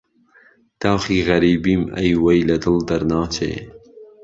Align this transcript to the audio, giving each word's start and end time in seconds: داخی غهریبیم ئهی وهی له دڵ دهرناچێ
داخی 0.83 1.17
غهریبیم 1.27 1.81
ئهی 1.95 2.13
وهی 2.23 2.41
له 2.49 2.55
دڵ 2.63 2.75
دهرناچێ 2.87 3.51